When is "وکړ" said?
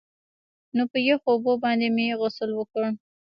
2.55-2.83